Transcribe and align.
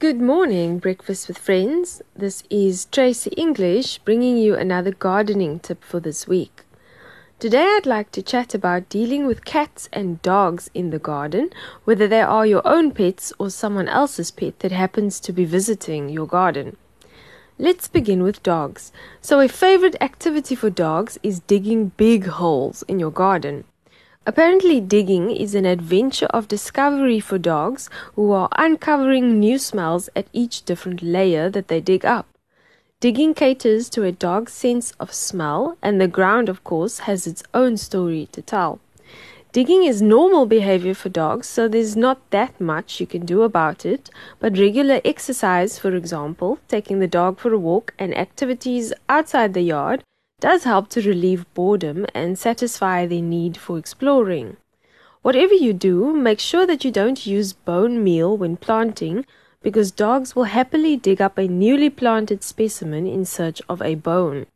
Good 0.00 0.18
morning, 0.18 0.78
Breakfast 0.78 1.28
with 1.28 1.36
Friends. 1.36 2.00
This 2.16 2.42
is 2.48 2.86
Tracy 2.86 3.32
English 3.36 3.98
bringing 3.98 4.38
you 4.38 4.54
another 4.54 4.92
gardening 4.92 5.60
tip 5.60 5.84
for 5.84 6.00
this 6.00 6.26
week. 6.26 6.62
Today, 7.38 7.76
I'd 7.76 7.84
like 7.84 8.10
to 8.12 8.22
chat 8.22 8.54
about 8.54 8.88
dealing 8.88 9.26
with 9.26 9.44
cats 9.44 9.90
and 9.92 10.22
dogs 10.22 10.70
in 10.72 10.88
the 10.88 10.98
garden, 10.98 11.50
whether 11.84 12.08
they 12.08 12.22
are 12.22 12.46
your 12.46 12.66
own 12.66 12.92
pets 12.92 13.30
or 13.38 13.50
someone 13.50 13.90
else's 13.90 14.30
pet 14.30 14.60
that 14.60 14.72
happens 14.72 15.20
to 15.20 15.34
be 15.34 15.44
visiting 15.44 16.08
your 16.08 16.26
garden. 16.26 16.78
Let's 17.58 17.86
begin 17.86 18.22
with 18.22 18.42
dogs. 18.42 18.92
So, 19.20 19.38
a 19.38 19.48
favorite 19.48 19.96
activity 20.00 20.54
for 20.54 20.70
dogs 20.70 21.18
is 21.22 21.40
digging 21.40 21.92
big 21.98 22.24
holes 22.24 22.82
in 22.88 22.98
your 22.98 23.12
garden. 23.12 23.64
Apparently, 24.26 24.82
digging 24.82 25.30
is 25.30 25.54
an 25.54 25.64
adventure 25.64 26.26
of 26.26 26.46
discovery 26.46 27.20
for 27.20 27.38
dogs 27.38 27.88
who 28.16 28.32
are 28.32 28.50
uncovering 28.56 29.40
new 29.40 29.58
smells 29.58 30.10
at 30.14 30.28
each 30.34 30.62
different 30.66 31.02
layer 31.02 31.48
that 31.48 31.68
they 31.68 31.80
dig 31.80 32.04
up. 32.04 32.26
Digging 33.00 33.32
caters 33.32 33.88
to 33.88 34.04
a 34.04 34.12
dog's 34.12 34.52
sense 34.52 34.92
of 35.00 35.14
smell, 35.14 35.78
and 35.80 35.98
the 35.98 36.06
ground, 36.06 36.50
of 36.50 36.62
course, 36.64 36.98
has 37.00 37.26
its 37.26 37.42
own 37.54 37.78
story 37.78 38.28
to 38.32 38.42
tell. 38.42 38.78
Digging 39.52 39.84
is 39.84 40.02
normal 40.02 40.44
behavior 40.44 40.94
for 40.94 41.08
dogs, 41.08 41.48
so 41.48 41.66
there's 41.66 41.96
not 41.96 42.20
that 42.30 42.60
much 42.60 43.00
you 43.00 43.06
can 43.06 43.24
do 43.24 43.42
about 43.42 43.86
it, 43.86 44.10
but 44.38 44.58
regular 44.58 45.00
exercise, 45.02 45.78
for 45.78 45.96
example, 45.96 46.58
taking 46.68 46.98
the 46.98 47.08
dog 47.08 47.38
for 47.38 47.54
a 47.54 47.58
walk, 47.58 47.94
and 47.98 48.14
activities 48.16 48.92
outside 49.08 49.54
the 49.54 49.62
yard 49.62 50.04
does 50.40 50.64
help 50.64 50.88
to 50.90 51.02
relieve 51.02 51.52
boredom 51.54 52.06
and 52.14 52.38
satisfy 52.38 53.06
their 53.06 53.22
need 53.22 53.56
for 53.56 53.78
exploring. 53.78 54.56
Whatever 55.22 55.54
you 55.54 55.72
do, 55.72 56.14
make 56.14 56.40
sure 56.40 56.66
that 56.66 56.84
you 56.84 56.90
don't 56.90 57.26
use 57.26 57.52
bone 57.52 58.02
meal 58.02 58.36
when 58.36 58.56
planting 58.56 59.26
because 59.62 59.90
dogs 59.90 60.34
will 60.34 60.44
happily 60.44 60.96
dig 60.96 61.20
up 61.20 61.36
a 61.36 61.46
newly 61.46 61.90
planted 61.90 62.42
specimen 62.42 63.06
in 63.06 63.24
search 63.24 63.60
of 63.68 63.82
a 63.82 63.94
bone. 63.94 64.46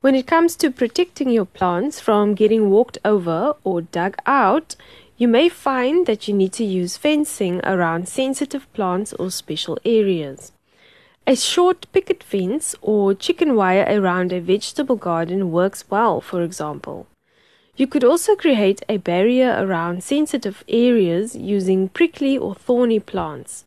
When 0.00 0.14
it 0.14 0.26
comes 0.26 0.56
to 0.56 0.70
protecting 0.70 1.30
your 1.30 1.44
plants 1.44 2.00
from 2.00 2.34
getting 2.34 2.70
walked 2.70 2.98
over 3.04 3.54
or 3.62 3.82
dug 3.82 4.16
out, 4.26 4.74
you 5.16 5.28
may 5.28 5.48
find 5.48 6.06
that 6.06 6.26
you 6.26 6.34
need 6.34 6.52
to 6.54 6.64
use 6.64 6.96
fencing 6.96 7.60
around 7.64 8.08
sensitive 8.08 8.72
plants 8.72 9.12
or 9.12 9.30
special 9.30 9.78
areas. 9.84 10.52
A 11.24 11.36
short 11.36 11.86
picket 11.92 12.20
fence 12.20 12.74
or 12.82 13.14
chicken 13.14 13.54
wire 13.54 13.86
around 13.88 14.32
a 14.32 14.40
vegetable 14.40 14.96
garden 14.96 15.52
works 15.52 15.84
well, 15.88 16.20
for 16.20 16.42
example. 16.42 17.06
You 17.76 17.86
could 17.86 18.02
also 18.02 18.34
create 18.34 18.82
a 18.88 18.96
barrier 18.96 19.56
around 19.56 20.02
sensitive 20.02 20.64
areas 20.66 21.36
using 21.36 21.88
prickly 21.90 22.36
or 22.36 22.56
thorny 22.56 22.98
plants. 22.98 23.66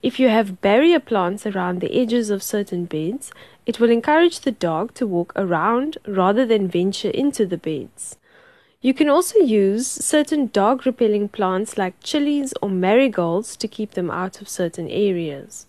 If 0.00 0.20
you 0.20 0.28
have 0.28 0.60
barrier 0.60 1.00
plants 1.00 1.44
around 1.44 1.80
the 1.80 1.92
edges 1.92 2.30
of 2.30 2.40
certain 2.40 2.84
beds, 2.84 3.32
it 3.66 3.80
will 3.80 3.90
encourage 3.90 4.40
the 4.40 4.52
dog 4.52 4.94
to 4.94 5.06
walk 5.06 5.32
around 5.34 5.98
rather 6.06 6.46
than 6.46 6.68
venture 6.68 7.10
into 7.10 7.46
the 7.46 7.58
beds. 7.58 8.16
You 8.80 8.94
can 8.94 9.08
also 9.08 9.40
use 9.40 9.88
certain 9.88 10.46
dog 10.52 10.86
repelling 10.86 11.28
plants 11.28 11.76
like 11.76 12.00
chilies 12.00 12.54
or 12.62 12.70
marigolds 12.70 13.56
to 13.56 13.66
keep 13.66 13.92
them 13.92 14.08
out 14.08 14.40
of 14.40 14.48
certain 14.48 14.88
areas. 14.88 15.66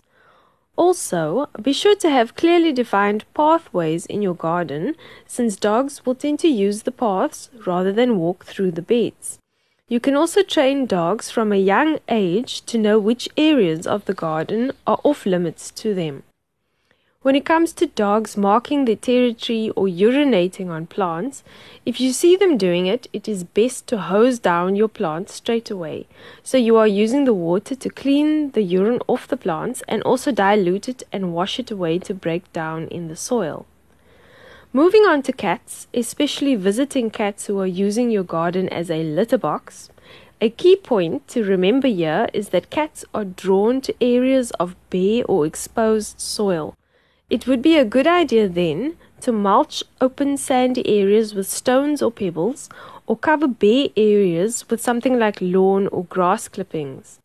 Also, 0.76 1.48
be 1.62 1.72
sure 1.72 1.94
to 1.96 2.10
have 2.10 2.34
clearly 2.34 2.72
defined 2.72 3.24
pathways 3.32 4.06
in 4.06 4.22
your 4.22 4.34
garden 4.34 4.96
since 5.26 5.56
dogs 5.56 6.04
will 6.04 6.16
tend 6.16 6.40
to 6.40 6.48
use 6.48 6.82
the 6.82 6.90
paths 6.90 7.48
rather 7.64 7.92
than 7.92 8.18
walk 8.18 8.44
through 8.44 8.72
the 8.72 8.82
beds. 8.82 9.38
You 9.86 10.00
can 10.00 10.16
also 10.16 10.42
train 10.42 10.86
dogs 10.86 11.30
from 11.30 11.52
a 11.52 11.56
young 11.56 11.98
age 12.08 12.62
to 12.62 12.78
know 12.78 12.98
which 12.98 13.28
areas 13.36 13.86
of 13.86 14.06
the 14.06 14.14
garden 14.14 14.72
are 14.86 14.98
off 15.04 15.26
limits 15.26 15.70
to 15.72 15.94
them. 15.94 16.22
When 17.24 17.36
it 17.36 17.46
comes 17.46 17.72
to 17.72 17.86
dogs 17.86 18.36
marking 18.36 18.84
their 18.84 18.96
territory 18.96 19.70
or 19.70 19.86
urinating 19.86 20.68
on 20.68 20.84
plants, 20.84 21.42
if 21.86 21.98
you 21.98 22.12
see 22.12 22.36
them 22.36 22.58
doing 22.58 22.84
it, 22.84 23.06
it 23.14 23.26
is 23.26 23.44
best 23.44 23.86
to 23.86 23.96
hose 23.96 24.38
down 24.38 24.76
your 24.76 24.88
plants 24.88 25.32
straight 25.32 25.70
away. 25.70 26.06
So 26.42 26.58
you 26.58 26.76
are 26.76 26.86
using 26.86 27.24
the 27.24 27.32
water 27.32 27.74
to 27.76 27.88
clean 27.88 28.50
the 28.50 28.60
urine 28.60 29.00
off 29.06 29.26
the 29.26 29.38
plants 29.38 29.82
and 29.88 30.02
also 30.02 30.32
dilute 30.32 30.86
it 30.86 31.02
and 31.10 31.32
wash 31.32 31.58
it 31.58 31.70
away 31.70 31.98
to 32.00 32.12
break 32.12 32.52
down 32.52 32.88
in 32.88 33.08
the 33.08 33.16
soil. 33.16 33.64
Moving 34.74 35.06
on 35.06 35.22
to 35.22 35.32
cats, 35.32 35.86
especially 35.94 36.56
visiting 36.56 37.08
cats 37.08 37.46
who 37.46 37.58
are 37.58 37.66
using 37.66 38.10
your 38.10 38.24
garden 38.24 38.68
as 38.68 38.90
a 38.90 39.02
litter 39.02 39.38
box. 39.38 39.88
A 40.42 40.50
key 40.50 40.76
point 40.76 41.26
to 41.28 41.42
remember 41.42 41.88
here 41.88 42.28
is 42.34 42.50
that 42.50 42.68
cats 42.68 43.02
are 43.14 43.24
drawn 43.24 43.80
to 43.80 43.94
areas 44.02 44.50
of 44.60 44.76
bare 44.90 45.24
or 45.24 45.46
exposed 45.46 46.20
soil. 46.20 46.74
It 47.34 47.48
would 47.48 47.62
be 47.62 47.76
a 47.76 47.84
good 47.84 48.06
idea 48.06 48.46
then 48.48 48.96
to 49.22 49.32
mulch 49.32 49.82
open 50.00 50.36
sandy 50.36 50.86
areas 50.88 51.34
with 51.34 51.48
stones 51.48 52.00
or 52.00 52.12
pebbles, 52.12 52.68
or 53.08 53.16
cover 53.16 53.48
bare 53.48 53.88
areas 53.96 54.70
with 54.70 54.80
something 54.80 55.18
like 55.18 55.40
lawn 55.40 55.88
or 55.88 56.04
grass 56.04 56.46
clippings. 56.46 57.18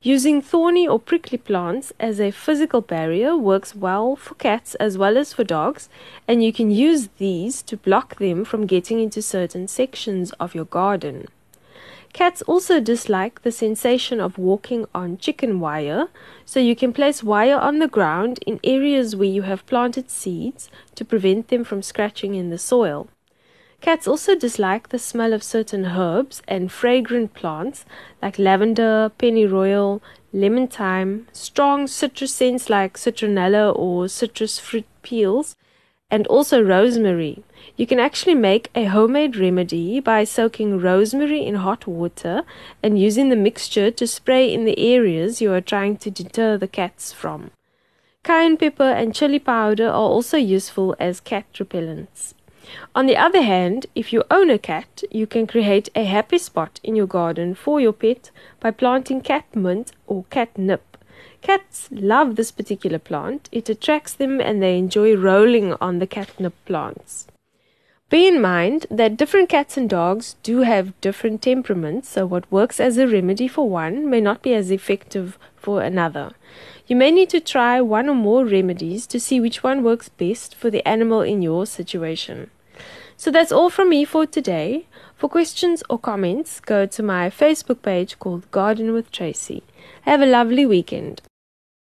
Using 0.00 0.40
thorny 0.40 0.88
or 0.88 0.98
prickly 0.98 1.36
plants 1.36 1.92
as 2.00 2.18
a 2.18 2.30
physical 2.30 2.80
barrier 2.80 3.36
works 3.36 3.76
well 3.76 4.16
for 4.16 4.36
cats 4.36 4.74
as 4.76 4.96
well 4.96 5.18
as 5.18 5.34
for 5.34 5.44
dogs, 5.44 5.90
and 6.26 6.42
you 6.42 6.50
can 6.50 6.70
use 6.70 7.10
these 7.18 7.60
to 7.64 7.76
block 7.76 8.16
them 8.16 8.46
from 8.46 8.64
getting 8.64 9.00
into 9.00 9.20
certain 9.20 9.68
sections 9.68 10.32
of 10.40 10.54
your 10.54 10.64
garden. 10.64 11.28
Cats 12.12 12.42
also 12.42 12.78
dislike 12.78 13.40
the 13.40 13.50
sensation 13.50 14.20
of 14.20 14.36
walking 14.36 14.84
on 14.94 15.16
chicken 15.16 15.60
wire, 15.60 16.08
so 16.44 16.60
you 16.60 16.76
can 16.76 16.92
place 16.92 17.22
wire 17.22 17.56
on 17.56 17.78
the 17.78 17.88
ground 17.88 18.38
in 18.46 18.60
areas 18.62 19.16
where 19.16 19.28
you 19.28 19.42
have 19.42 19.64
planted 19.64 20.10
seeds 20.10 20.68
to 20.94 21.06
prevent 21.06 21.48
them 21.48 21.64
from 21.64 21.80
scratching 21.80 22.34
in 22.34 22.50
the 22.50 22.58
soil. 22.58 23.08
Cats 23.80 24.06
also 24.06 24.36
dislike 24.36 24.90
the 24.90 24.98
smell 24.98 25.32
of 25.32 25.42
certain 25.42 25.86
herbs 25.86 26.42
and 26.46 26.70
fragrant 26.70 27.32
plants 27.32 27.84
like 28.20 28.38
lavender, 28.38 29.10
pennyroyal, 29.18 30.02
lemon 30.32 30.68
thyme, 30.68 31.26
strong 31.32 31.86
citrus 31.86 32.34
scents 32.34 32.68
like 32.68 32.98
citronella 32.98 33.74
or 33.74 34.06
citrus 34.06 34.58
fruit 34.58 34.86
peels, 35.02 35.56
and 36.12 36.26
also 36.26 36.62
rosemary. 36.62 37.42
You 37.76 37.86
can 37.86 37.98
actually 37.98 38.34
make 38.34 38.70
a 38.74 38.84
homemade 38.84 39.34
remedy 39.34 39.98
by 39.98 40.24
soaking 40.24 40.78
rosemary 40.78 41.44
in 41.44 41.54
hot 41.54 41.86
water 41.86 42.42
and 42.82 43.00
using 43.00 43.30
the 43.30 43.44
mixture 43.48 43.90
to 43.90 44.06
spray 44.06 44.52
in 44.52 44.66
the 44.66 44.78
areas 44.78 45.40
you 45.40 45.50
are 45.54 45.62
trying 45.62 45.96
to 45.96 46.10
deter 46.10 46.58
the 46.58 46.68
cats 46.68 47.14
from. 47.14 47.50
Cayenne 48.22 48.58
pepper 48.58 48.90
and 48.90 49.14
chili 49.14 49.38
powder 49.38 49.88
are 49.88 50.10
also 50.16 50.36
useful 50.36 50.94
as 51.00 51.18
cat 51.18 51.46
repellents. 51.54 52.34
On 52.94 53.06
the 53.06 53.16
other 53.16 53.42
hand, 53.42 53.86
if 53.94 54.12
you 54.12 54.22
own 54.30 54.50
a 54.50 54.58
cat, 54.58 55.02
you 55.10 55.26
can 55.26 55.46
create 55.46 55.88
a 55.94 56.04
happy 56.04 56.38
spot 56.38 56.78
in 56.84 56.94
your 56.94 57.06
garden 57.06 57.54
for 57.54 57.80
your 57.80 57.92
pet 57.92 58.30
by 58.60 58.70
planting 58.70 59.22
catmint 59.22 59.92
or 60.06 60.24
catnip. 60.30 60.98
Cats 61.40 61.88
love 61.90 62.36
this 62.36 62.50
particular 62.50 62.98
plant. 62.98 63.48
It 63.52 63.68
attracts 63.68 64.14
them 64.14 64.40
and 64.40 64.62
they 64.62 64.78
enjoy 64.78 65.16
rolling 65.16 65.74
on 65.80 65.98
the 65.98 66.06
catnip 66.06 66.54
plants. 66.64 67.26
Bear 68.10 68.28
in 68.28 68.42
mind 68.42 68.86
that 68.90 69.16
different 69.16 69.48
cats 69.48 69.78
and 69.78 69.88
dogs 69.88 70.36
do 70.42 70.60
have 70.60 71.00
different 71.00 71.40
temperaments, 71.40 72.10
so 72.10 72.26
what 72.26 72.52
works 72.52 72.78
as 72.78 72.98
a 72.98 73.08
remedy 73.08 73.48
for 73.48 73.68
one 73.68 74.10
may 74.10 74.20
not 74.20 74.42
be 74.42 74.52
as 74.52 74.70
effective 74.70 75.38
for 75.56 75.80
another. 75.80 76.32
You 76.86 76.94
may 76.94 77.10
need 77.10 77.30
to 77.30 77.40
try 77.40 77.80
one 77.80 78.10
or 78.10 78.14
more 78.14 78.44
remedies 78.44 79.06
to 79.06 79.18
see 79.18 79.40
which 79.40 79.62
one 79.62 79.82
works 79.82 80.10
best 80.10 80.54
for 80.54 80.68
the 80.68 80.86
animal 80.86 81.22
in 81.22 81.40
your 81.40 81.64
situation. 81.64 82.50
So 83.22 83.30
that's 83.30 83.52
all 83.52 83.70
from 83.70 83.88
me 83.88 84.04
for 84.04 84.26
today. 84.26 84.86
For 85.16 85.28
questions 85.28 85.84
or 85.88 85.96
comments, 85.96 86.58
go 86.58 86.86
to 86.86 87.04
my 87.04 87.30
Facebook 87.30 87.80
page 87.80 88.18
called 88.18 88.50
Garden 88.50 88.92
with 88.92 89.12
Tracy. 89.12 89.62
Have 90.00 90.22
a 90.22 90.26
lovely 90.26 90.66
weekend. 90.66 91.22